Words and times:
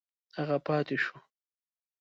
هغه 0.37 0.57
پاته 0.65 0.95
شو. 1.03 1.15